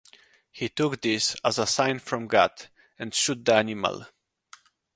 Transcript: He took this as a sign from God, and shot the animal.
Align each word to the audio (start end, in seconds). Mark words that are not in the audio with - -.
He 0.51 0.67
took 0.67 0.99
this 1.03 1.35
as 1.45 1.59
a 1.59 1.67
sign 1.67 1.99
from 1.99 2.25
God, 2.25 2.69
and 2.97 3.13
shot 3.13 3.45
the 3.45 3.53
animal. 3.53 4.07